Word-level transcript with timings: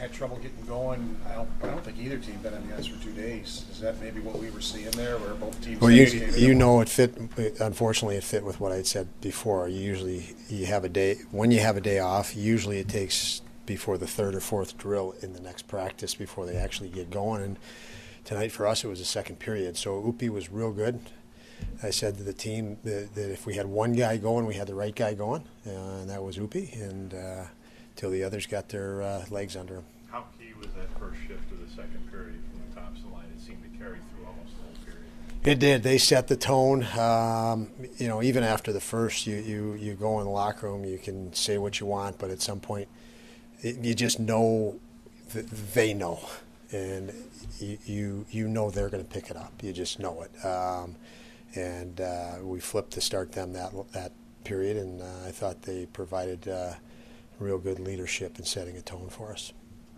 Had 0.00 0.14
trouble 0.14 0.36
getting 0.36 0.64
going. 0.66 1.14
I 1.28 1.34
don't, 1.34 1.48
I 1.62 1.66
don't 1.66 1.84
think 1.84 1.98
either 1.98 2.16
team 2.16 2.36
been 2.36 2.54
on 2.54 2.66
the 2.66 2.74
ice 2.74 2.86
for 2.86 3.02
two 3.04 3.12
days. 3.12 3.66
Is 3.70 3.80
that 3.80 4.00
maybe 4.00 4.20
what 4.20 4.38
we 4.38 4.48
were 4.48 4.62
seeing 4.62 4.90
there, 4.92 5.18
where 5.18 5.34
both 5.34 5.62
teams? 5.62 5.78
Well, 5.78 5.90
you 5.90 6.06
you 6.36 6.54
know 6.54 6.80
it 6.80 6.88
fit. 6.88 7.14
Unfortunately, 7.60 8.16
it 8.16 8.24
fit 8.24 8.42
with 8.42 8.60
what 8.60 8.72
I 8.72 8.80
said 8.80 9.08
before. 9.20 9.68
You 9.68 9.78
usually 9.78 10.34
you 10.48 10.64
have 10.64 10.84
a 10.84 10.88
day 10.88 11.16
when 11.32 11.50
you 11.50 11.60
have 11.60 11.76
a 11.76 11.82
day 11.82 11.98
off. 11.98 12.34
Usually, 12.34 12.78
it 12.78 12.88
takes 12.88 13.42
before 13.66 13.98
the 13.98 14.06
third 14.06 14.34
or 14.34 14.40
fourth 14.40 14.78
drill 14.78 15.14
in 15.20 15.34
the 15.34 15.40
next 15.40 15.68
practice 15.68 16.14
before 16.14 16.46
they 16.46 16.56
actually 16.56 16.88
get 16.88 17.10
going. 17.10 17.42
And 17.42 17.58
tonight 18.24 18.52
for 18.52 18.66
us, 18.66 18.82
it 18.82 18.88
was 18.88 19.00
the 19.00 19.04
second 19.04 19.38
period. 19.38 19.76
So 19.76 20.00
Upi 20.00 20.30
was 20.30 20.50
real 20.50 20.72
good. 20.72 20.98
I 21.82 21.90
said 21.90 22.16
to 22.16 22.24
the 22.24 22.32
team 22.32 22.78
that, 22.84 23.14
that 23.14 23.30
if 23.30 23.44
we 23.44 23.56
had 23.56 23.66
one 23.66 23.92
guy 23.92 24.16
going, 24.16 24.46
we 24.46 24.54
had 24.54 24.66
the 24.66 24.74
right 24.74 24.94
guy 24.94 25.12
going, 25.12 25.44
uh, 25.66 25.70
and 25.70 26.08
that 26.08 26.22
was 26.22 26.38
Upi. 26.38 26.72
And 26.80 27.12
uh, 27.12 27.44
till 28.00 28.10
the 28.10 28.24
others 28.24 28.46
got 28.46 28.70
their 28.70 29.02
uh, 29.02 29.24
legs 29.28 29.56
under 29.56 29.74
them. 29.74 29.84
How 30.10 30.24
key 30.38 30.54
was 30.58 30.68
that 30.68 30.88
first 30.98 31.18
shift 31.28 31.52
of 31.52 31.60
the 31.60 31.68
second 31.68 32.10
period 32.10 32.40
from 32.50 32.62
the 32.66 32.80
Thompson 32.80 33.12
line? 33.12 33.26
It 33.36 33.42
seemed 33.42 33.62
to 33.62 33.78
carry 33.78 33.98
through 34.10 34.26
almost 34.26 34.56
the 34.56 34.62
whole 34.62 34.84
period. 34.86 35.04
It 35.44 35.58
did. 35.58 35.82
They 35.82 35.98
set 35.98 36.26
the 36.26 36.36
tone. 36.36 36.86
Um, 36.98 37.68
you 37.98 38.08
know, 38.08 38.22
even 38.22 38.42
after 38.42 38.72
the 38.72 38.80
first, 38.80 39.26
you, 39.26 39.36
you, 39.36 39.74
you 39.74 39.94
go 39.94 40.18
in 40.18 40.24
the 40.24 40.30
locker 40.30 40.66
room, 40.66 40.86
you 40.86 40.96
can 40.96 41.34
say 41.34 41.58
what 41.58 41.78
you 41.78 41.84
want, 41.84 42.18
but 42.18 42.30
at 42.30 42.40
some 42.40 42.58
point, 42.58 42.88
it, 43.60 43.76
you 43.84 43.94
just 43.94 44.18
know 44.18 44.80
that 45.34 45.50
they 45.74 45.92
know, 45.92 46.20
and 46.72 47.12
you 47.58 47.76
you, 47.84 48.26
you 48.30 48.48
know 48.48 48.70
they're 48.70 48.88
going 48.88 49.04
to 49.04 49.10
pick 49.10 49.30
it 49.30 49.36
up. 49.36 49.52
You 49.62 49.74
just 49.74 49.98
know 50.00 50.22
it. 50.22 50.44
Um, 50.46 50.96
and 51.54 52.00
uh, 52.00 52.36
we 52.42 52.60
flipped 52.60 52.92
to 52.92 53.02
start 53.02 53.32
them 53.32 53.52
that 53.52 53.72
that 53.92 54.12
period, 54.44 54.78
and 54.78 55.02
uh, 55.02 55.26
I 55.26 55.32
thought 55.32 55.62
they 55.62 55.84
provided 55.84 56.48
uh, 56.48 56.72
real 57.40 57.58
good 57.58 57.80
leadership 57.80 58.38
in 58.38 58.44
setting 58.44 58.76
a 58.76 58.82
tone 58.82 59.08
for 59.08 59.32
us. 59.32 59.52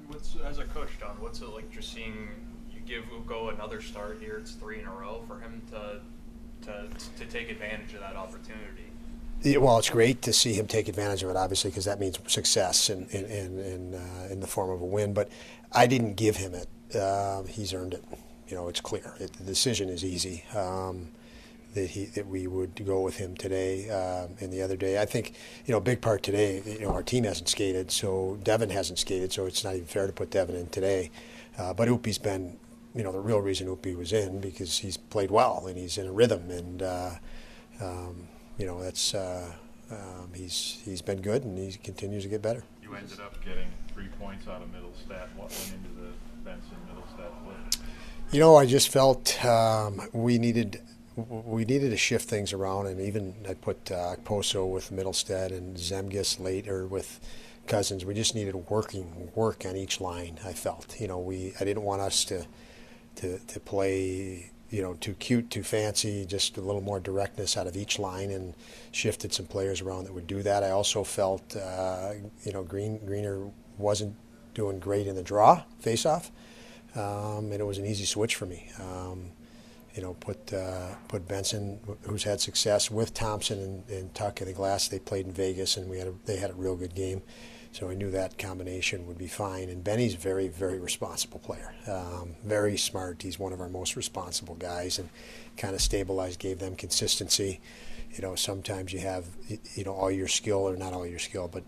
What's 0.07 0.37
as 0.37 0.59
a 0.59 0.65
coach, 0.65 0.91
Don? 1.01 1.21
What's 1.21 1.41
it 1.41 1.49
like 1.49 1.71
just 1.71 1.93
seeing 1.93 2.29
you 2.73 2.81
give 2.81 3.05
Ugo 3.13 3.51
another 3.51 3.83
start 3.83 4.19
here? 4.21 4.39
It's 4.39 4.53
three 4.53 4.81
in 4.81 4.87
a 4.87 4.93
row 4.93 5.23
for 5.27 5.41
him 5.41 5.63
to 5.71 6.01
to 6.67 6.89
to 7.19 7.31
take 7.31 7.51
advantage 7.51 7.95
of 7.95 8.01
that 8.01 8.17
opportunity. 8.17 8.93
Yeah, 9.43 9.59
well, 9.59 9.77
it's 9.79 9.91
great 9.91 10.23
to 10.23 10.33
see 10.33 10.53
him 10.53 10.69
take 10.69 10.87
advantage 10.89 11.25
of 11.25 11.31
it, 11.31 11.37
obviously, 11.37 11.71
because 11.71 11.85
that 11.87 11.99
means 11.99 12.19
success 12.27 12.91
in 12.91 13.07
in 13.11 13.25
in 13.25 13.59
in, 13.59 13.95
uh, 13.95 14.29
in 14.31 14.41
the 14.41 14.47
form 14.47 14.71
of 14.71 14.81
a 14.81 14.87
win. 14.87 15.13
But 15.13 15.31
I 15.73 15.87
didn't 15.87 16.15
give 16.15 16.37
him 16.37 16.55
it; 16.55 16.69
uh, 16.97 17.43
he's 17.45 17.75
earned 17.75 17.95
it. 17.95 18.05
You 18.49 18.57
know, 18.57 18.69
it's 18.69 18.81
clear. 18.81 19.15
It, 19.19 19.33
the 19.33 19.45
decision 19.45 19.89
is 19.89 20.05
easy. 20.05 20.45
Um, 20.55 21.09
that 21.75 21.91
he 21.91 22.07
that 22.07 22.27
we 22.27 22.47
would 22.47 22.85
go 22.85 23.01
with 23.01 23.17
him 23.17 23.37
today 23.37 23.89
um, 23.91 24.37
and 24.41 24.53
the 24.53 24.63
other 24.63 24.77
day. 24.77 25.01
I 25.01 25.07
think 25.07 25.35
you 25.65 25.73
know 25.73 25.79
a 25.79 25.83
big 25.83 26.01
part 26.01 26.23
today. 26.23 26.63
You 26.67 26.81
know 26.81 26.91
our 26.91 27.03
team 27.03 27.25
hasn't 27.25 27.49
skated, 27.49 27.91
so 27.91 28.39
Devon 28.43 28.71
hasn't 28.71 28.99
skated, 28.99 29.33
so 29.33 29.47
it's 29.47 29.65
not 29.65 29.75
even 29.75 29.87
fair 29.87 30.07
to 30.07 30.13
put 30.13 30.31
Devon 30.31 30.57
in 30.57 30.69
today. 30.69 31.11
Uh, 31.59 31.73
but 31.75 31.89
Upi's 31.89 32.19
been 32.19 32.59
you 32.95 33.03
know 33.03 33.13
the 33.13 33.21
real 33.21 33.41
reason 33.41 33.69
Upi 33.69 33.97
was 33.97 34.13
in 34.13 34.41
because 34.41 34.79
he's 34.79 34.97
played 34.97 35.31
well 35.31 35.67
and 35.67 35.77
he's 35.79 35.99
in 35.99 36.07
a 36.07 36.13
rhythm 36.13 36.51
and 36.51 36.83
uh, 36.83 37.11
um, 37.81 38.29
you 38.59 38.67
know 38.67 38.83
that's 38.83 39.15
uh, 39.15 39.51
um, 39.91 40.31
he's 40.35 40.81
he's 40.85 41.03
been 41.03 41.21
good 41.21 41.45
and 41.45 41.59
he 41.59 41.73
continues 41.79 42.23
to 42.25 42.29
get 42.29 42.43
better. 42.43 42.65
You 42.83 42.95
ended 42.95 43.21
up 43.21 43.43
getting 43.45 43.69
three 43.95 44.09
points 44.21 44.47
out 44.49 44.63
of 44.63 44.69
Mittelstadt. 44.69 45.35
What 45.37 45.51
went 45.51 45.75
into 45.75 46.01
the 46.01 46.13
Benson 46.45 46.77
Mittelstadt 46.89 47.33
flip? 47.45 47.87
You 48.31 48.41
know, 48.41 48.57
I 48.57 48.65
just 48.65 48.89
felt 48.89 49.45
um, 49.45 50.01
we 50.13 50.39
needed 50.39 50.81
we 51.17 51.65
needed 51.65 51.91
to 51.91 51.97
shift 51.97 52.29
things 52.29 52.53
around, 52.53 52.87
and 52.87 53.01
even 53.01 53.35
I 53.49 53.55
put 53.55 53.91
uh, 53.91 54.17
Poso 54.25 54.67
with 54.67 54.91
Mittelstadt 54.91 55.51
and 55.51 55.77
Zemgus 55.77 56.41
later 56.41 56.87
with 56.87 57.21
Cozens. 57.67 58.05
We 58.05 58.15
just 58.15 58.35
needed 58.35 58.55
working 58.55 59.31
work 59.35 59.65
on 59.67 59.77
each 59.77 60.01
line. 60.01 60.39
I 60.45 60.53
felt, 60.53 61.01
you 61.01 61.09
know, 61.09 61.19
we 61.19 61.53
I 61.61 61.65
didn't 61.65 61.83
want 61.83 62.03
us 62.03 62.25
to 62.27 62.47
to 63.17 63.39
to 63.39 63.61
play, 63.61 64.51
you 64.71 64.83
know, 64.83 64.95
too 64.95 65.15
cute, 65.15 65.51
too 65.51 65.63
fancy. 65.63 66.25
Just 66.25 66.57
a 66.57 66.61
little 66.61 66.81
more 66.81 66.99
directness 66.99 67.57
out 67.57 67.67
of 67.67 67.77
each 67.77 67.99
line, 67.99 68.31
and 68.31 68.55
shifted 68.91 69.33
some 69.33 69.47
players 69.47 69.81
around 69.81 70.05
that 70.05 70.15
would 70.15 70.27
do 70.27 70.43
that. 70.43 70.65
I 70.65 70.71
also 70.71 71.05
felt, 71.05 71.57
uh, 71.57 72.13
you 72.45 72.53
know, 72.53 72.63
Green 72.63 73.05
Greener 73.05 73.51
wasn't 73.79 74.17
doing 74.55 74.79
great 74.79 75.07
in 75.07 75.15
the 75.17 75.23
draw 75.23 75.63
face-off, 75.81 76.31
um, 76.95 77.53
and 77.53 77.61
it 77.61 77.65
was 77.65 77.79
an 77.79 77.87
easy 77.87 78.05
switch 78.05 78.35
for 78.35 78.47
me. 78.47 78.71
Um, 78.81 79.31
you 79.95 80.03
know, 80.03 80.15
put 80.15 80.53
uh, 80.53 80.95
put 81.09 81.29
Benson, 81.29 81.81
who's 82.03 82.25
had 82.25 82.41
success 82.41 82.91
with 82.91 83.13
Thompson 83.13 83.59
and, 83.61 83.91
and 83.91 84.15
Tuch 84.15 84.41
in 84.41 84.47
the 84.47 84.53
glass. 84.55 84.89
They 84.89 84.99
played 84.99 85.27
in 85.27 85.33
Vegas, 85.33 85.77
and 85.77 85.89
we 85.89 85.99
had 85.99 86.09
a, 86.09 86.15
they 86.25 86.37
had 86.37 86.51
a 86.51 86.55
real 86.55 86.77
good 86.77 86.95
game. 86.95 87.23
So 87.73 87.89
I 87.89 87.95
knew 87.95 88.11
that 88.11 88.37
combination 88.37 89.07
would 89.07 89.17
be 89.17 89.29
fine. 89.29 89.71
And 89.71 89.83
Benny's 89.83 90.15
a 90.15 90.19
very, 90.19 90.49
very 90.49 90.79
responsible 90.79 91.39
player. 91.39 91.75
Um, 91.87 92.37
very 92.45 92.77
smart. 92.77 93.23
He's 93.23 93.39
one 93.39 93.55
of 93.55 93.61
our 93.63 93.69
most 93.69 93.97
responsible 93.97 94.57
guys, 94.57 94.99
and 94.99 95.09
kind 95.57 95.75
of 95.75 95.81
stabilized, 95.81 96.39
gave 96.39 96.59
them 96.59 96.77
consistency. 96.77 97.61
You 98.15 98.21
know, 98.21 98.35
sometimes 98.35 98.93
you 98.93 99.01
have, 99.01 99.25
you 99.75 99.85
know, 99.85 99.95
all 99.95 100.11
your 100.11 100.29
skill, 100.29 100.69
or 100.69 100.77
not 100.77 100.93
all 100.93 101.07
your 101.07 101.19
skill, 101.19 101.49
but 101.49 101.65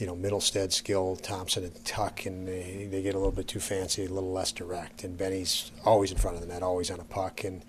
you 0.00 0.06
know, 0.06 0.16
Mittelstadt 0.16 0.72
skill, 0.72 1.14
Thompson 1.14 1.62
and 1.62 1.84
Tuch, 1.84 2.24
and 2.24 2.48
they, 2.48 2.88
they 2.90 3.02
get 3.02 3.14
a 3.14 3.18
little 3.18 3.30
bit 3.30 3.46
too 3.46 3.60
fancy, 3.60 4.06
a 4.06 4.08
little 4.08 4.32
less 4.32 4.50
direct. 4.50 5.04
And 5.04 5.16
Benny's 5.16 5.70
always 5.84 6.10
in 6.10 6.16
front 6.16 6.36
of 6.36 6.40
the 6.40 6.48
net, 6.48 6.62
always 6.62 6.90
on 6.90 7.00
a 7.00 7.04
puck. 7.04 7.44
And, 7.44 7.62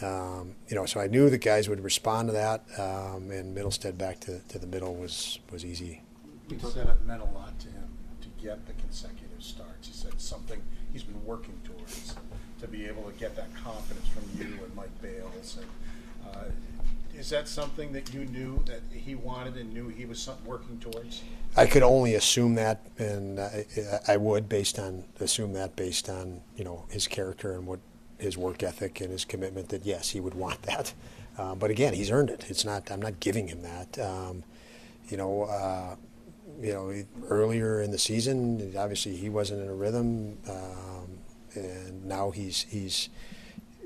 um, 0.00 0.54
you 0.68 0.76
know, 0.76 0.86
so 0.86 0.98
I 0.98 1.08
knew 1.08 1.28
the 1.28 1.36
guys 1.36 1.68
would 1.68 1.84
respond 1.84 2.28
to 2.28 2.32
that. 2.32 2.64
Um, 2.78 3.30
and 3.30 3.54
Mittelstadt 3.54 3.98
back 3.98 4.18
to, 4.20 4.40
to 4.48 4.58
the 4.58 4.66
middle 4.66 4.94
was, 4.94 5.40
was 5.52 5.62
easy. 5.62 6.00
He 6.48 6.58
said 6.58 6.88
it 6.88 7.04
meant 7.04 7.20
a 7.20 7.26
lot 7.26 7.58
to 7.60 7.66
him 7.66 7.90
to 8.22 8.28
get 8.42 8.66
the 8.66 8.72
consecutive 8.72 9.42
starts. 9.42 9.88
He 9.88 9.92
said 9.92 10.18
something 10.18 10.62
he's 10.94 11.02
been 11.02 11.22
working 11.26 11.60
towards 11.64 12.16
to 12.60 12.66
be 12.66 12.86
able 12.86 13.02
to 13.02 13.12
get 13.18 13.36
that 13.36 13.54
confidence 13.54 14.08
from 14.08 14.24
you 14.38 14.64
and 14.64 14.74
Mike 14.74 15.02
Bales. 15.02 15.58
And 15.58 16.34
uh, 16.34 16.44
is 17.18 17.30
that 17.30 17.48
something 17.48 17.92
that 17.92 18.14
you 18.14 18.24
knew 18.26 18.62
that 18.66 18.80
he 18.92 19.16
wanted 19.16 19.56
and 19.56 19.74
knew 19.74 19.88
he 19.88 20.06
was 20.06 20.30
working 20.44 20.78
towards? 20.78 21.22
I 21.56 21.66
could 21.66 21.82
only 21.82 22.14
assume 22.14 22.54
that, 22.54 22.86
and 22.96 23.40
I, 23.40 23.66
I 24.06 24.16
would 24.16 24.48
based 24.48 24.78
on 24.78 25.04
assume 25.18 25.52
that 25.54 25.74
based 25.74 26.08
on 26.08 26.40
you 26.56 26.64
know 26.64 26.84
his 26.90 27.08
character 27.08 27.54
and 27.54 27.66
what 27.66 27.80
his 28.18 28.38
work 28.38 28.62
ethic 28.62 29.00
and 29.00 29.10
his 29.10 29.24
commitment. 29.24 29.70
That 29.70 29.84
yes, 29.84 30.10
he 30.10 30.20
would 30.20 30.34
want 30.34 30.62
that. 30.62 30.94
Uh, 31.36 31.54
but 31.54 31.70
again, 31.70 31.92
he's 31.92 32.10
earned 32.10 32.30
it. 32.30 32.46
It's 32.48 32.64
not. 32.64 32.90
I'm 32.90 33.02
not 33.02 33.18
giving 33.18 33.48
him 33.48 33.62
that. 33.62 33.98
Um, 33.98 34.44
you 35.08 35.16
know. 35.16 35.42
Uh, 35.42 35.96
you 36.60 36.72
know, 36.72 36.92
earlier 37.28 37.82
in 37.82 37.90
the 37.92 37.98
season, 37.98 38.74
obviously 38.76 39.14
he 39.14 39.28
wasn't 39.28 39.60
in 39.60 39.68
a 39.68 39.74
rhythm, 39.74 40.38
um, 40.48 41.18
and 41.54 42.04
now 42.04 42.30
he's 42.30 42.62
he's 42.62 43.10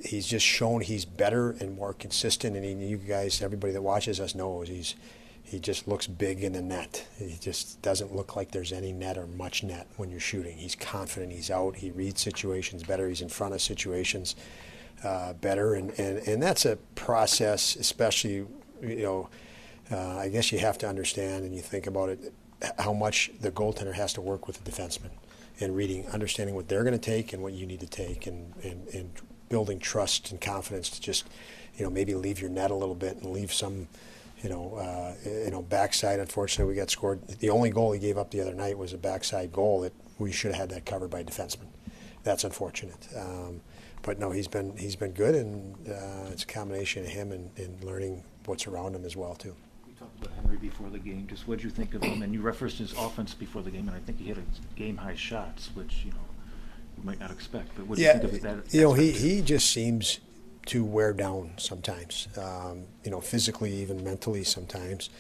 he's 0.04 0.26
just 0.26 0.44
shown 0.44 0.80
he's 0.80 1.04
better 1.04 1.50
and 1.52 1.76
more 1.76 1.94
consistent. 1.94 2.56
And 2.56 2.64
he, 2.64 2.72
you 2.72 2.96
guys, 2.96 3.42
everybody 3.42 3.72
that 3.72 3.82
watches 3.82 4.20
us 4.20 4.34
knows 4.34 4.68
he's 4.68 4.94
he 5.44 5.58
just 5.58 5.86
looks 5.86 6.06
big 6.06 6.42
in 6.42 6.52
the 6.52 6.62
net. 6.62 7.06
He 7.18 7.36
just 7.38 7.82
doesn't 7.82 8.14
look 8.14 8.36
like 8.36 8.52
there's 8.52 8.72
any 8.72 8.92
net 8.92 9.18
or 9.18 9.26
much 9.26 9.62
net 9.62 9.86
when 9.96 10.08
you're 10.08 10.20
shooting. 10.20 10.56
He's 10.56 10.74
confident. 10.74 11.32
He's 11.32 11.50
out. 11.50 11.76
He 11.76 11.90
reads 11.90 12.22
situations 12.22 12.84
better. 12.84 13.08
He's 13.08 13.20
in 13.20 13.28
front 13.28 13.52
of 13.52 13.60
situations 13.60 14.34
uh, 15.04 15.32
better, 15.34 15.74
and, 15.74 15.90
and 15.98 16.18
and 16.26 16.42
that's 16.42 16.64
a 16.64 16.76
process, 16.94 17.76
especially 17.76 18.46
you 18.80 19.02
know. 19.02 19.28
Uh, 19.90 20.16
I 20.16 20.28
guess 20.28 20.52
you 20.52 20.58
have 20.60 20.78
to 20.78 20.88
understand, 20.88 21.44
and 21.44 21.54
you 21.54 21.60
think 21.60 21.86
about 21.86 22.08
it, 22.08 22.32
how 22.78 22.94
much 22.94 23.30
the 23.40 23.50
goaltender 23.50 23.92
has 23.92 24.12
to 24.14 24.20
work 24.22 24.46
with 24.46 24.62
the 24.62 24.70
defenseman 24.70 25.10
and 25.60 25.76
reading, 25.76 26.06
understanding 26.06 26.54
what 26.54 26.68
they're 26.68 26.84
going 26.84 26.98
to 26.98 26.98
take 26.98 27.32
and 27.32 27.42
what 27.42 27.52
you 27.52 27.66
need 27.66 27.80
to 27.80 27.86
take, 27.86 28.26
and, 28.26 28.54
and, 28.62 28.88
and 28.94 29.10
building 29.52 29.78
trust 29.78 30.30
and 30.30 30.40
confidence 30.40 30.88
to 30.88 30.98
just, 30.98 31.26
you 31.76 31.84
know, 31.84 31.90
maybe 31.90 32.14
leave 32.14 32.40
your 32.40 32.48
net 32.48 32.70
a 32.70 32.74
little 32.74 32.94
bit 32.94 33.18
and 33.18 33.32
leave 33.34 33.52
some, 33.52 33.86
you 34.42 34.48
know, 34.48 34.76
uh, 34.76 35.14
you 35.26 35.50
know, 35.50 35.60
backside. 35.60 36.18
Unfortunately, 36.18 36.72
we 36.72 36.74
got 36.74 36.88
scored. 36.88 37.20
The 37.28 37.50
only 37.50 37.68
goal 37.68 37.92
he 37.92 38.00
gave 38.00 38.16
up 38.16 38.30
the 38.30 38.40
other 38.40 38.54
night 38.54 38.78
was 38.78 38.94
a 38.94 38.98
backside 38.98 39.52
goal 39.52 39.82
that 39.82 39.92
we 40.18 40.32
should 40.32 40.52
have 40.52 40.60
had 40.60 40.70
that 40.70 40.86
covered 40.86 41.10
by 41.10 41.20
a 41.20 41.24
defenseman. 41.24 41.66
That's 42.22 42.44
unfortunate. 42.44 43.06
Um, 43.14 43.60
but 44.00 44.18
no, 44.18 44.30
he's 44.30 44.48
been 44.48 44.74
he's 44.78 44.96
been 44.96 45.12
good, 45.12 45.34
and 45.34 45.76
uh, 45.86 46.30
it's 46.32 46.44
a 46.44 46.46
combination 46.46 47.04
of 47.04 47.10
him 47.10 47.30
and, 47.30 47.50
and 47.58 47.84
learning 47.84 48.24
what's 48.46 48.66
around 48.66 48.96
him 48.96 49.04
as 49.04 49.16
well 49.16 49.34
too. 49.34 49.54
We 49.86 49.92
talked 49.92 50.18
about 50.18 50.32
Henri 50.38 50.56
before 50.56 50.88
the 50.88 50.98
game. 50.98 51.26
Just 51.28 51.46
what 51.46 51.58
did 51.58 51.64
you 51.64 51.70
think 51.70 51.92
of 51.92 52.02
him? 52.02 52.22
And 52.22 52.32
you 52.32 52.40
referenced 52.40 52.78
his 52.78 52.94
offense 52.94 53.34
before 53.34 53.60
the 53.60 53.70
game, 53.70 53.86
and 53.86 53.96
I 53.96 54.00
think 54.00 54.18
he 54.18 54.28
hit 54.28 54.38
a 54.38 54.78
game 54.78 54.96
high 54.96 55.14
shots, 55.14 55.68
which 55.74 56.04
you 56.06 56.12
know 56.12 56.24
might 57.04 57.20
not 57.20 57.30
expect. 57.30 57.70
But 57.76 57.86
what 57.86 57.96
do 57.96 58.02
yeah, 58.02 58.14
you 58.14 58.20
think 58.28 58.32
of 58.34 58.40
that? 58.42 58.74
You 58.74 58.82
know, 58.82 58.92
he, 58.92 59.10
he 59.10 59.42
just 59.42 59.70
seems 59.70 60.20
to 60.66 60.84
wear 60.84 61.12
down 61.12 61.52
sometimes. 61.56 62.28
Um, 62.36 62.84
you 63.04 63.10
know, 63.10 63.20
physically, 63.20 63.72
even 63.72 64.04
mentally 64.04 64.44
sometimes. 64.44 65.10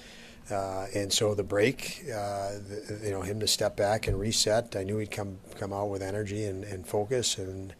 Uh, 0.50 0.86
and 0.94 1.12
so 1.12 1.34
the 1.34 1.42
break, 1.42 2.02
uh, 2.06 2.52
the, 2.68 3.00
you 3.04 3.10
know, 3.10 3.22
him 3.22 3.40
to 3.40 3.46
step 3.46 3.76
back 3.76 4.08
and 4.08 4.18
reset. 4.18 4.74
I 4.76 4.82
knew 4.82 4.98
he'd 4.98 5.10
come 5.10 5.38
come 5.58 5.72
out 5.72 5.88
with 5.88 6.02
energy 6.02 6.44
and, 6.44 6.64
and 6.64 6.86
focus 6.86 7.38
and 7.38 7.74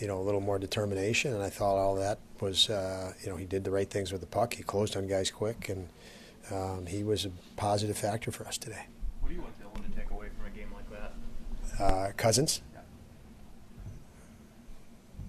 you 0.00 0.06
know 0.06 0.18
a 0.18 0.22
little 0.22 0.40
more 0.40 0.58
determination. 0.58 1.34
And 1.34 1.42
I 1.42 1.50
thought 1.50 1.76
all 1.76 1.96
that 1.96 2.18
was, 2.40 2.70
uh, 2.70 3.12
you 3.22 3.30
know, 3.30 3.36
he 3.36 3.44
did 3.44 3.64
the 3.64 3.70
right 3.70 3.88
things 3.88 4.12
with 4.12 4.20
the 4.20 4.26
puck. 4.26 4.54
He 4.54 4.62
closed 4.62 4.96
on 4.96 5.06
guys 5.06 5.30
quick, 5.30 5.68
and 5.68 5.88
um, 6.50 6.86
he 6.86 7.02
was 7.02 7.24
a 7.24 7.30
positive 7.56 7.98
factor 7.98 8.30
for 8.30 8.46
us 8.46 8.56
today. 8.56 8.86
What 9.20 9.28
do 9.28 9.34
you 9.34 9.40
want 9.40 9.58
Dylan 9.60 9.90
to 9.90 9.98
take 9.98 10.10
away 10.10 10.28
from 10.36 10.46
a 10.46 10.56
game 10.56 10.72
like 10.72 10.88
that? 10.90 11.82
Uh, 11.82 12.12
Cozens. 12.16 12.62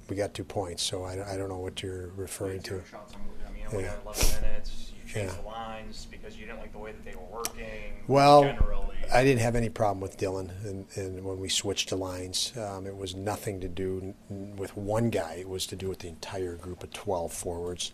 We 0.09 0.15
got 0.15 0.33
two 0.33 0.44
points, 0.44 0.83
so 0.83 1.04
I, 1.04 1.15
don't- 1.15 1.27
I 1.27 1.36
don't 1.38 1.50
know 1.50 1.59
what 1.59 1.81
you're 1.83 2.07
referring 2.15 2.62
to. 2.63 2.81
Shots 2.89 3.13
on- 3.13 3.21
I 3.48 3.51
mean, 3.74 3.83
Yeah. 3.86 3.95
got 4.04 4.04
11 4.06 4.42
minutes. 4.42 4.92
You 4.95 5.13
changed 5.13 5.33
Yeah. 5.36 5.42
the 5.42 5.48
lines 5.48 6.07
because 6.09 6.38
you 6.38 6.45
didn't 6.45 6.59
like 6.59 6.71
the 6.71 6.77
way 6.80 6.92
that 6.92 7.04
they 7.04 7.15
were 7.15 7.38
working. 7.38 8.04
Well, 8.07 8.44
generally. 8.44 8.98
I 9.12 9.24
didn't 9.24 9.42
have 9.42 9.56
any 9.56 9.69
problem 9.69 10.00
with 10.01 10.18
Dylan, 10.18 10.50
and, 10.65 10.86
and 10.95 11.24
when 11.24 11.39
we 11.39 11.50
switched 11.50 11.89
to 11.89 11.95
lines, 11.95 12.54
um, 12.57 12.86
it 12.88 12.95
was 12.95 13.15
nothing 13.15 13.59
to 13.62 13.68
do 13.68 14.13
with 14.30 14.75
one 14.77 15.09
guy. 15.09 15.36
It 15.39 15.48
was 15.50 15.65
to 15.68 15.75
do 15.75 15.88
with 15.89 16.00
the 16.00 16.07
entire 16.10 16.56
group 16.56 16.83
of 16.83 16.92
12 16.94 17.31
forwards. 17.33 17.92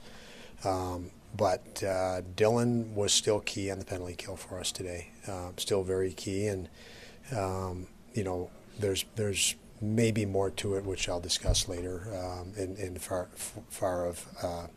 Um, 0.64 1.12
but 1.36 1.84
uh, 1.84 2.22
Dylan 2.36 2.94
was 2.94 3.12
still 3.12 3.40
key 3.42 3.70
on 3.72 3.80
the 3.80 3.86
penalty 3.86 4.16
kill 4.16 4.36
for 4.36 4.60
us 4.60 4.72
today. 4.72 5.10
Um, 5.28 5.54
still 5.58 5.84
very 5.84 6.14
key, 6.14 6.48
and 6.48 6.70
um, 7.36 7.88
you 8.14 8.24
know, 8.24 8.50
there's 8.80 9.06
there's 9.16 9.56
maybe 9.84 10.26
more 10.26 10.50
to 10.50 10.76
it, 10.76 10.86
which 10.86 11.10
I'll 11.10 11.20
discuss 11.20 11.68
later. 11.68 12.08
Um, 12.14 12.54
in 12.58 12.76
in 12.78 12.98
far 12.98 13.30
far 13.70 14.06
of 14.06 14.26
uh, 14.42 14.68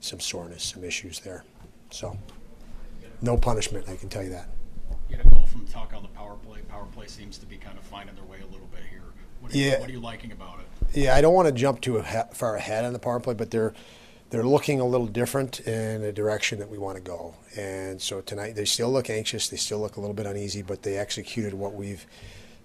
some 0.00 0.20
soreness, 0.20 0.64
some 0.64 0.84
issues 0.84 1.20
there. 1.20 1.44
So, 1.90 2.16
no 3.22 3.36
punishment. 3.36 3.88
I 3.88 3.96
can 3.96 4.08
tell 4.08 4.22
you 4.22 4.30
that. 4.30 4.48
You 5.08 5.16
had 5.16 5.26
a 5.26 5.30
goal 5.30 5.46
from 5.46 5.66
Tuch 5.66 5.92
on 5.92 6.02
the 6.02 6.08
power 6.08 6.36
play. 6.36 6.60
Power 6.68 6.86
play 6.92 7.06
seems 7.06 7.38
to 7.38 7.46
be 7.46 7.56
kind 7.56 7.76
of 7.78 7.84
finding 7.84 8.14
their 8.14 8.24
way 8.24 8.38
a 8.40 8.46
little 8.52 8.68
bit 8.70 8.80
here. 8.90 9.02
What 9.40 9.52
are 9.52 9.56
you, 9.56 9.64
Yeah. 9.70 9.80
what 9.80 9.88
are 9.88 9.92
you 9.92 10.00
liking 10.00 10.32
about 10.32 10.60
it? 10.60 10.66
Yeah, 10.96 11.14
I 11.14 11.20
don't 11.20 11.34
want 11.34 11.46
to 11.48 11.52
jump 11.52 11.80
too 11.80 12.02
far 12.32 12.56
ahead 12.56 12.84
on 12.84 12.92
the 12.92 12.98
power 12.98 13.20
play, 13.20 13.34
but 13.34 13.50
they're 13.50 13.74
they're 14.30 14.44
looking 14.44 14.78
a 14.78 14.84
little 14.86 15.08
different 15.08 15.58
in 15.60 16.04
a 16.04 16.12
direction 16.12 16.60
that 16.60 16.70
we 16.70 16.78
want 16.78 16.96
to 16.96 17.02
go. 17.02 17.34
And 17.56 18.00
so 18.00 18.20
tonight 18.20 18.54
they 18.54 18.64
still 18.64 18.90
look 18.92 19.10
anxious, 19.10 19.48
they 19.48 19.56
still 19.56 19.80
look 19.80 19.96
a 19.96 20.00
little 20.00 20.14
bit 20.14 20.24
uneasy, 20.26 20.62
but 20.62 20.82
they 20.84 20.96
executed 20.96 21.52
what 21.54 21.74
we've 21.74 22.06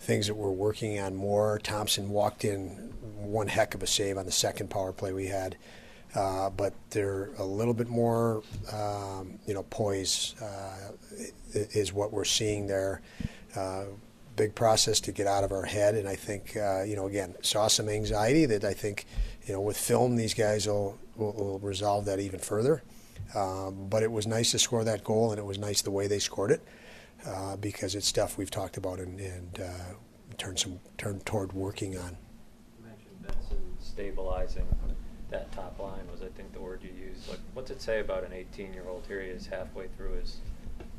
things 0.06 0.28
that 0.28 0.36
we're 0.36 0.52
working 0.52 1.00
on 1.00 1.16
more. 1.16 1.60
Thompson 1.64 2.10
walked 2.10 2.46
in 2.46 2.70
one 3.16 3.48
heck 3.48 3.74
of 3.74 3.82
a 3.82 3.88
save 3.88 4.18
on 4.18 4.26
the 4.26 4.32
second 4.32 4.70
power 4.70 4.94
play 4.94 5.12
we 5.12 5.26
had. 5.26 5.58
Uh, 6.14 6.50
but 6.50 6.74
they're 6.92 7.32
a 7.40 7.44
little 7.44 7.74
bit 7.74 7.90
more, 7.90 8.42
um, 8.72 9.38
you 9.46 9.54
know, 9.54 9.64
poise 9.64 10.36
uh, 10.42 10.92
is 11.54 11.92
what 11.92 12.14
we're 12.14 12.24
seeing 12.24 12.68
there. 12.68 13.02
Uh, 13.56 13.86
big 14.38 14.54
process 14.56 15.00
to 15.02 15.12
get 15.12 15.28
out 15.28 15.44
of 15.44 15.52
our 15.52 15.66
head, 15.66 15.96
and 15.96 16.08
I 16.08 16.16
think, 16.16 16.56
uh, 16.56 16.84
you 16.84 16.96
know, 16.96 17.08
again, 17.08 17.36
saw 17.42 17.68
some 17.68 17.90
anxiety 17.90 18.46
that 18.46 18.64
I 18.64 18.74
think, 18.74 19.06
you 19.46 19.54
know, 19.54 19.62
with 19.62 19.78
film, 19.78 20.16
these 20.16 20.34
guys 20.34 20.68
will, 20.68 20.98
will, 21.18 21.34
will 21.34 21.60
resolve 21.60 22.06
that 22.06 22.20
even 22.20 22.40
further. 22.40 22.84
Um, 23.34 23.88
but 23.90 24.04
it 24.04 24.12
was 24.12 24.28
nice 24.28 24.52
to 24.52 24.60
score 24.60 24.84
that 24.84 25.04
goal, 25.04 25.32
and 25.32 25.40
it 25.40 25.46
was 25.46 25.58
nice 25.58 25.82
the 25.82 25.92
way 25.92 26.08
they 26.08 26.20
scored 26.20 26.52
it 26.52 26.62
uh, 27.28 27.56
because 27.58 27.96
it's 27.96 28.08
stuff 28.08 28.38
we've 28.38 28.52
talked 28.52 28.78
about 28.78 29.00
and, 29.00 29.20
and 29.20 29.60
uh, 29.60 29.94
turned 30.38 30.60
some 30.60 30.80
turned 30.98 31.26
toward 31.26 31.54
working 31.54 31.98
on. 31.98 32.18
You 32.80 32.88
mentioned 32.88 33.22
Benson 33.22 33.62
stabilizing 33.80 34.68
that 35.32 35.52
top 35.52 35.80
line 35.80 36.08
was, 36.12 36.22
I 36.22 36.28
think, 36.30 36.54
the 36.54 36.60
word 36.60 36.82
you 36.84 36.92
used. 36.92 37.28
Like, 37.30 37.40
what's 37.54 37.72
it 37.72 37.82
say 37.82 38.00
about 38.00 38.24
an 38.24 38.32
18-year-old 38.32 39.06
here? 39.08 39.22
He 39.22 39.30
is 39.30 39.48
halfway 39.48 39.88
through 39.98 40.14
his 40.14 40.38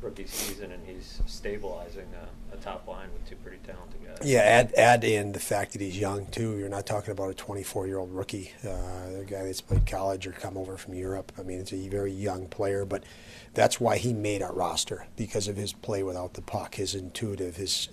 rookie 0.01 0.27
season, 0.27 0.73
and 0.73 0.87
he's 0.87 1.21
stabilizing 1.27 2.07
a, 2.53 2.55
a 2.55 2.59
top 2.59 2.87
line 2.87 3.09
with 3.13 3.29
two 3.29 3.37
pretty 3.37 3.59
talented 3.67 4.01
guys. 4.05 4.19
Yeah, 4.29 4.41
add 4.41 4.75
add 4.75 5.05
in 5.05 5.33
the 5.33 5.41
fact 5.41 5.73
that 5.73 5.81
he's 5.81 5.99
young 5.99 6.27
too. 6.27 6.59
You're 6.59 6.69
not 6.69 6.87
talking 6.87 7.11
about 7.11 7.31
a 7.31 7.35
24 7.35 7.87
year 7.87 7.99
old 7.99 8.13
rookie, 8.13 8.53
uh, 8.65 9.21
a 9.21 9.25
guy 9.27 9.45
that's 9.45 9.61
played 9.61 9.87
college 9.87 10.27
or 10.27 10.33
come 10.33 10.57
over 10.57 10.77
from 10.77 10.95
Europe. 10.95 11.33
I 11.39 11.43
mean, 11.43 11.61
it's 11.61 11.73
a 11.73 11.89
very 11.89 12.13
young 12.13 12.47
player, 12.47 12.85
but 12.85 13.05
that's 13.55 13.81
why 13.81 13.97
he 13.99 14.13
made 14.13 14.43
our 14.43 14.53
roster 14.53 15.07
because 15.17 15.49
of 15.49 15.57
his 15.57 15.73
play 15.73 16.03
without 16.03 16.35
the 16.35 16.43
puck, 16.43 16.77
his 16.77 16.95
intuitive, 16.95 17.57
his 17.57 17.89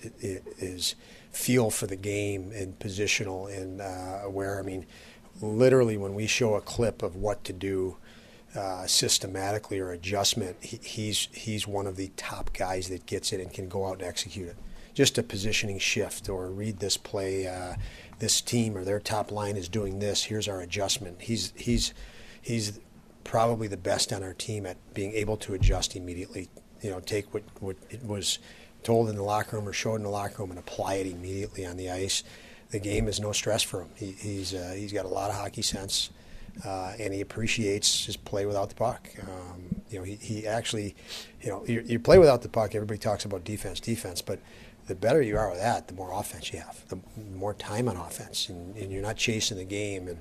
his 0.57 0.95
feel 1.31 1.71
for 1.71 1.87
the 1.87 1.95
game 1.95 2.51
and 2.53 2.77
positional 2.79 3.51
and 3.55 3.81
uh, 3.81 4.21
aware. 4.23 4.59
I 4.59 4.61
mean, 4.61 4.85
literally 5.41 5.97
when 5.97 6.13
we 6.13 6.27
show 6.27 6.55
a 6.55 6.61
clip 6.61 7.01
of 7.01 7.15
what 7.15 7.43
to 7.45 7.53
do 7.53 7.97
uh, 8.55 8.85
systematically 8.85 9.79
or 9.79 9.91
adjustment, 9.91 10.57
he, 10.61 10.79
he's 10.83 11.27
he's 11.31 11.67
one 11.67 11.87
of 11.87 11.95
the 11.95 12.11
top 12.15 12.53
guys 12.53 12.89
that 12.89 13.05
gets 13.05 13.33
it 13.33 13.39
and 13.39 13.51
can 13.51 13.67
go 13.67 13.87
out 13.87 13.93
and 13.93 14.03
execute 14.03 14.47
it. 14.47 14.57
Just 14.93 15.17
a 15.17 15.23
positioning 15.23 15.79
shift 15.79 16.29
or 16.29 16.49
read 16.49 16.79
this 16.79 16.97
play. 16.97 17.47
Uh, 17.47 17.75
this 18.19 18.41
team 18.41 18.77
or 18.77 18.83
their 18.83 18.99
top 18.99 19.31
line 19.31 19.57
is 19.57 19.67
doing 19.67 19.99
this. 19.99 20.23
Here's 20.23 20.47
our 20.47 20.61
adjustment. 20.61 21.21
He's 21.21 21.51
he's 21.55 21.93
he's 22.41 22.79
probably 23.23 23.67
the 23.67 23.77
best 23.77 24.13
on 24.13 24.23
our 24.23 24.33
team 24.33 24.65
at 24.65 24.77
being 24.93 25.13
able 25.13 25.37
to 25.37 25.53
adjust 25.53 25.95
immediately. 25.95 26.49
You 26.81 26.91
know, 26.91 26.99
take 26.99 27.33
what 27.33 27.43
what 27.59 27.75
it 27.89 28.05
was 28.05 28.39
told 28.83 29.09
in 29.09 29.15
the 29.15 29.23
locker 29.23 29.57
room 29.57 29.67
or 29.67 29.73
showed 29.73 29.95
in 29.95 30.03
the 30.03 30.09
locker 30.09 30.43
room 30.43 30.51
and 30.51 30.59
apply 30.59 30.95
it 30.95 31.07
immediately 31.07 31.65
on 31.65 31.77
the 31.77 31.89
ice. 31.89 32.23
The 32.69 32.79
game 32.79 33.07
is 33.07 33.19
no 33.19 33.31
stress 33.31 33.63
for 33.63 33.81
him. 33.81 33.89
He, 33.95 34.11
he's 34.11 34.53
uh, 34.53 34.73
he's 34.75 34.93
got 34.93 35.05
a 35.05 35.09
lot 35.09 35.29
of 35.29 35.37
hockey 35.37 35.61
sense 35.61 36.11
uh, 36.65 36.93
and 36.99 37.13
he 37.13 37.21
appreciates 37.21 38.05
his 38.05 38.15
play 38.15 38.45
without 38.45 38.69
the 38.69 38.75
puck. 38.75 39.09
Um, 39.21 39.81
you 39.89 39.99
know, 39.99 40.05
he, 40.05 40.15
he 40.15 40.47
actually, 40.47 40.95
you 41.41 41.49
know, 41.49 41.63
you, 41.67 41.83
you 41.85 41.99
play 41.99 42.17
without 42.17 42.41
the 42.41 42.49
puck. 42.49 42.75
Everybody 42.75 42.99
talks 42.99 43.25
about 43.25 43.43
defense, 43.43 43.79
defense, 43.79 44.21
but 44.21 44.39
the 44.87 44.95
better 44.95 45.21
you 45.21 45.37
are 45.37 45.49
with 45.49 45.59
that, 45.59 45.87
the 45.87 45.93
more 45.93 46.11
offense 46.13 46.51
you 46.51 46.59
have, 46.59 46.87
the 46.89 46.99
more 47.35 47.53
time 47.53 47.87
on 47.87 47.95
offense, 47.95 48.49
and, 48.49 48.75
and 48.75 48.91
you're 48.91 49.01
not 49.01 49.15
chasing 49.15 49.57
the 49.57 49.63
game. 49.63 50.07
And 50.07 50.19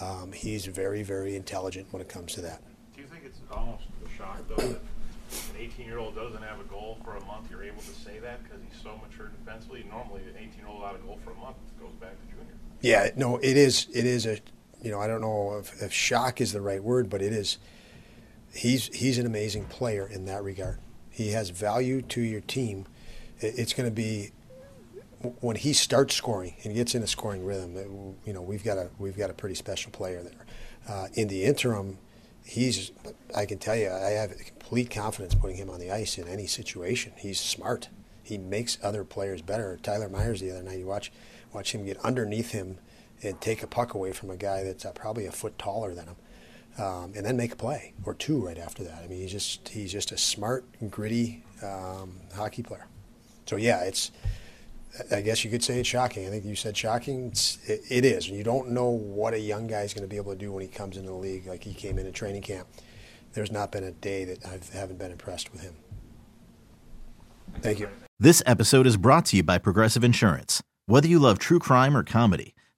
um, 0.00 0.32
he's 0.32 0.66
very, 0.66 1.02
very 1.02 1.36
intelligent 1.36 1.88
when 1.90 2.02
it 2.02 2.08
comes 2.08 2.34
to 2.34 2.40
that. 2.42 2.60
Do 2.94 3.02
you 3.02 3.08
think 3.08 3.24
it's 3.24 3.38
almost 3.50 3.84
a 4.04 4.16
shock, 4.16 4.38
though, 4.48 4.56
that 4.56 4.68
an 4.70 5.56
18-year-old 5.58 6.14
doesn't 6.14 6.42
have 6.42 6.60
a 6.60 6.64
goal 6.64 6.98
for 7.04 7.16
a 7.16 7.24
month? 7.24 7.50
You're 7.50 7.64
able 7.64 7.82
to 7.82 7.94
say 7.94 8.18
that 8.18 8.42
because 8.42 8.58
he's 8.68 8.80
so 8.82 9.00
mature 9.08 9.30
defensively. 9.44 9.84
Normally, 9.88 10.22
an 10.22 10.34
18-year-old 10.34 10.82
out 10.82 10.96
a 10.96 10.98
goal 10.98 11.18
for 11.24 11.30
a 11.30 11.36
month 11.36 11.56
goes 11.80 11.92
back 12.00 12.12
to 12.12 12.36
junior. 12.36 12.54
Yeah, 12.80 13.10
no, 13.16 13.36
it 13.38 13.56
is. 13.56 13.86
It 13.92 14.06
is 14.06 14.26
a, 14.26 14.38
you 14.82 14.90
know, 14.90 15.00
I 15.00 15.06
don't 15.06 15.20
know 15.20 15.58
if, 15.58 15.82
if 15.82 15.92
shock 15.92 16.40
is 16.40 16.52
the 16.52 16.60
right 16.60 16.82
word, 16.82 17.10
but 17.10 17.22
it 17.22 17.32
is. 17.32 17.58
He's 18.52 18.86
he's 18.88 19.18
an 19.18 19.26
amazing 19.26 19.66
player 19.66 20.08
in 20.10 20.24
that 20.24 20.42
regard. 20.42 20.78
He 21.08 21.30
has 21.32 21.50
value 21.50 22.02
to 22.02 22.20
your 22.20 22.40
team. 22.40 22.86
It's 23.38 23.72
going 23.72 23.88
to 23.88 23.94
be 23.94 24.32
when 25.40 25.56
he 25.56 25.72
starts 25.72 26.14
scoring 26.14 26.54
and 26.64 26.74
gets 26.74 26.94
in 26.94 27.02
a 27.02 27.06
scoring 27.06 27.44
rhythm. 27.44 28.16
You 28.24 28.32
know, 28.32 28.42
we've 28.42 28.64
got 28.64 28.78
a 28.78 28.90
we've 28.98 29.16
got 29.16 29.30
a 29.30 29.34
pretty 29.34 29.54
special 29.54 29.92
player 29.92 30.22
there. 30.22 30.46
Uh, 30.88 31.08
in 31.14 31.28
the 31.28 31.44
interim, 31.44 31.98
he's. 32.44 32.90
I 33.36 33.46
can 33.46 33.58
tell 33.58 33.76
you, 33.76 33.90
I 33.90 34.10
have 34.10 34.36
complete 34.38 34.90
confidence 34.90 35.34
putting 35.34 35.56
him 35.56 35.70
on 35.70 35.78
the 35.78 35.90
ice 35.90 36.18
in 36.18 36.26
any 36.26 36.46
situation. 36.46 37.12
He's 37.16 37.38
smart. 37.38 37.88
He 38.22 38.38
makes 38.38 38.78
other 38.82 39.04
players 39.04 39.42
better. 39.42 39.78
Tyler 39.82 40.08
Myers 40.08 40.40
the 40.40 40.50
other 40.50 40.62
night, 40.62 40.78
you 40.78 40.86
watch 40.86 41.12
watch 41.52 41.72
him 41.72 41.84
get 41.84 41.98
underneath 41.98 42.52
him 42.52 42.78
and 43.22 43.40
take 43.40 43.62
a 43.62 43.66
puck 43.66 43.94
away 43.94 44.12
from 44.12 44.30
a 44.30 44.36
guy 44.36 44.64
that's 44.64 44.84
uh, 44.84 44.92
probably 44.92 45.26
a 45.26 45.32
foot 45.32 45.58
taller 45.58 45.94
than 45.94 46.06
him, 46.06 46.16
um, 46.78 47.12
and 47.14 47.24
then 47.24 47.36
make 47.36 47.52
a 47.52 47.56
play 47.56 47.94
or 48.04 48.14
two 48.14 48.44
right 48.44 48.58
after 48.58 48.82
that. 48.84 49.02
I 49.04 49.06
mean, 49.06 49.20
he's 49.20 49.32
just 49.32 49.68
he's 49.68 49.92
just 49.92 50.12
a 50.12 50.18
smart, 50.18 50.64
gritty 50.90 51.44
um, 51.62 52.14
hockey 52.34 52.62
player. 52.62 52.86
So 53.46 53.56
yeah, 53.56 53.82
it's. 53.84 54.10
I 55.12 55.20
guess 55.20 55.44
you 55.44 55.52
could 55.52 55.62
say 55.62 55.78
it's 55.78 55.88
shocking. 55.88 56.26
I 56.26 56.30
think 56.30 56.44
you 56.44 56.56
said 56.56 56.76
shocking. 56.76 57.28
It's, 57.28 57.58
it, 57.68 57.80
it 57.88 58.04
is. 58.04 58.28
You 58.28 58.42
don't 58.42 58.70
know 58.70 58.88
what 58.88 59.34
a 59.34 59.38
young 59.38 59.68
guy 59.68 59.82
is 59.82 59.94
going 59.94 60.02
to 60.02 60.08
be 60.08 60.16
able 60.16 60.32
to 60.32 60.38
do 60.38 60.50
when 60.50 60.62
he 60.62 60.68
comes 60.68 60.96
into 60.96 61.10
the 61.10 61.14
league. 61.16 61.46
Like 61.46 61.62
he 61.62 61.72
came 61.72 61.96
into 61.96 62.10
training 62.10 62.42
camp. 62.42 62.66
There's 63.32 63.52
not 63.52 63.70
been 63.70 63.84
a 63.84 63.92
day 63.92 64.24
that 64.24 64.44
I 64.44 64.58
haven't 64.76 64.98
been 64.98 65.12
impressed 65.12 65.52
with 65.52 65.62
him. 65.62 65.74
Thank 67.60 67.78
you. 67.78 67.88
This 68.18 68.42
episode 68.46 68.84
is 68.86 68.96
brought 68.96 69.26
to 69.26 69.36
you 69.36 69.44
by 69.44 69.58
Progressive 69.58 70.02
Insurance. 70.02 70.60
Whether 70.86 71.06
you 71.06 71.20
love 71.20 71.38
true 71.38 71.60
crime 71.60 71.96
or 71.96 72.02
comedy, 72.02 72.54